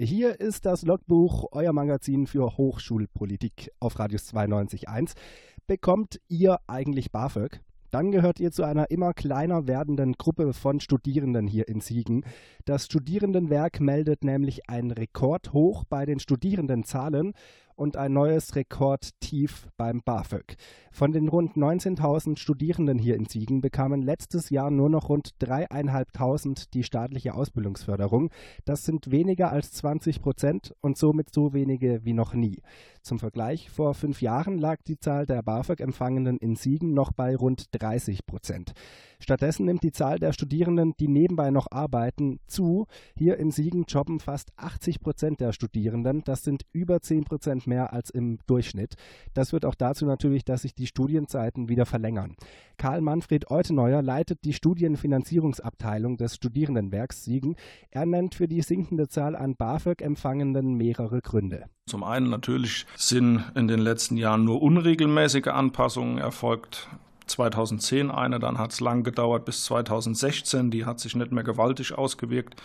[0.00, 5.14] Hier ist das Logbuch, euer Magazin für Hochschulpolitik auf Radius 92.1.
[5.66, 7.60] Bekommt ihr eigentlich BAföG?
[7.90, 12.24] Dann gehört ihr zu einer immer kleiner werdenden Gruppe von Studierenden hier in Siegen.
[12.64, 17.32] Das Studierendenwerk meldet nämlich ein Rekordhoch bei den Studierendenzahlen
[17.78, 20.56] und ein neues Rekordtief beim BAföG.
[20.90, 26.70] Von den rund 19.000 Studierenden hier in Siegen bekamen letztes Jahr nur noch rund 3.500
[26.74, 28.30] die staatliche Ausbildungsförderung.
[28.64, 32.60] Das sind weniger als 20 Prozent und somit so wenige wie noch nie.
[33.02, 37.66] Zum Vergleich, vor fünf Jahren lag die Zahl der BAföG-Empfangenden in Siegen noch bei rund
[37.72, 38.72] 30 Prozent.
[39.20, 42.86] Stattdessen nimmt die Zahl der Studierenden, die nebenbei noch arbeiten, zu.
[43.16, 46.22] Hier in Siegen jobben fast 80 Prozent der Studierenden.
[46.24, 48.96] Das sind über 10 Prozent mehr als im Durchschnitt.
[49.34, 52.34] Das führt auch dazu natürlich, dass sich die Studienzeiten wieder verlängern.
[52.76, 57.54] Karl Manfred Euteneuer leitet die Studienfinanzierungsabteilung des Studierendenwerks Siegen.
[57.90, 61.66] Er nennt für die sinkende Zahl an BAföG-Empfangenden mehrere Gründe.
[61.86, 66.88] Zum einen natürlich sind in den letzten Jahren nur unregelmäßige Anpassungen erfolgt.
[67.26, 71.96] 2010 eine, dann hat es lang gedauert bis 2016, die hat sich nicht mehr gewaltig
[71.96, 72.60] ausgewirkt.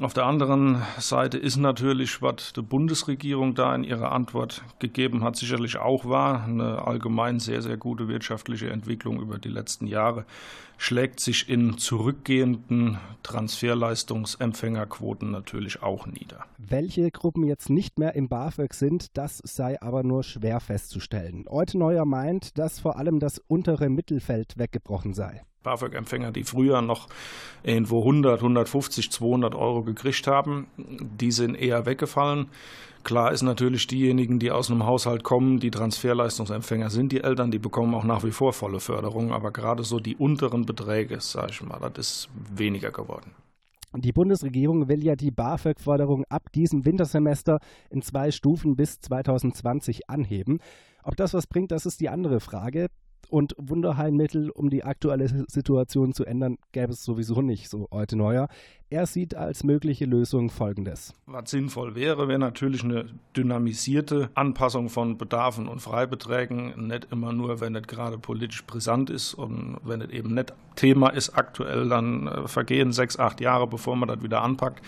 [0.00, 5.36] Auf der anderen Seite ist natürlich, was die Bundesregierung da in ihrer Antwort gegeben hat,
[5.36, 6.44] sicherlich auch wahr.
[6.44, 10.24] Eine allgemein sehr, sehr gute wirtschaftliche Entwicklung über die letzten Jahre
[10.78, 16.46] schlägt sich in zurückgehenden Transferleistungsempfängerquoten natürlich auch nieder.
[16.56, 21.44] Welche Gruppen jetzt nicht mehr im BAföG sind, das sei aber nur schwer festzustellen.
[21.74, 25.42] Neuer meint, dass vor allem das untere Mittelfeld weggebrochen sei.
[25.62, 27.08] BAföG-Empfänger, die früher noch
[27.62, 32.48] irgendwo 100, 150, 200 Euro gekriegt haben, die sind eher weggefallen.
[33.02, 37.58] Klar ist natürlich diejenigen, die aus einem Haushalt kommen, die Transferleistungsempfänger sind, die Eltern, die
[37.58, 41.62] bekommen auch nach wie vor volle Förderung, aber gerade so die unteren Beträge, sage ich
[41.62, 43.32] mal, das ist weniger geworden.
[43.96, 47.58] Die Bundesregierung will ja die BAföG-Förderung ab diesem Wintersemester
[47.88, 50.60] in zwei Stufen bis 2020 anheben.
[51.02, 52.88] Ob das was bringt, das ist die andere Frage
[53.28, 58.48] und Wunderheilmittel, um die aktuelle Situation zu ändern, gäbe es sowieso nicht, so heute neuer.
[58.88, 61.14] Er sieht als mögliche Lösung Folgendes.
[61.26, 67.60] Was sinnvoll wäre, wäre natürlich eine dynamisierte Anpassung von Bedarfen und Freibeträgen, nicht immer nur,
[67.60, 72.26] wenn es gerade politisch brisant ist und wenn es eben nicht Thema ist aktuell, dann
[72.26, 74.82] äh, vergehen sechs, acht Jahre, bevor man das wieder anpackt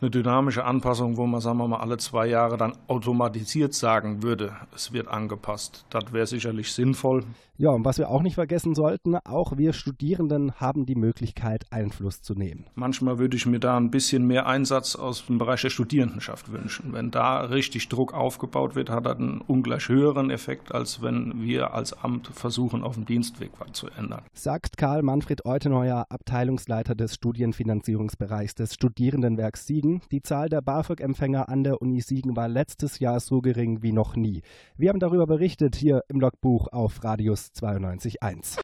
[0.00, 4.52] eine dynamische Anpassung, wo man, sagen wir mal, alle zwei Jahre dann automatisiert sagen würde,
[4.74, 5.84] es wird angepasst.
[5.90, 7.24] Das wäre sicherlich sinnvoll.
[7.60, 12.22] Ja, und was wir auch nicht vergessen sollten, auch wir Studierenden haben die Möglichkeit, Einfluss
[12.22, 12.66] zu nehmen.
[12.76, 16.92] Manchmal würde ich mir da ein bisschen mehr Einsatz aus dem Bereich der Studierendenschaft wünschen.
[16.92, 21.74] Wenn da richtig Druck aufgebaut wird, hat das einen ungleich höheren Effekt, als wenn wir
[21.74, 24.22] als Amt versuchen, auf dem Dienstweg was zu ändern.
[24.34, 30.00] Sagt Karl Manfred Euteneuer, Abteilungsleiter des Studienfinanzierungsbereichs des Studierendenwerks Siegen.
[30.12, 34.14] Die Zahl der BAföG-Empfänger an der Uni Siegen war letztes Jahr so gering wie noch
[34.14, 34.42] nie.
[34.76, 38.56] Wir haben darüber berichtet hier im Logbuch auf Radius 92.1.